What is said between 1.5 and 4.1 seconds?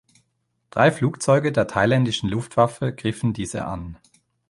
der thailändischen Luftwaffe griffen diese an.